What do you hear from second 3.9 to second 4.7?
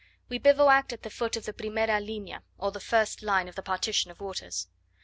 of waters.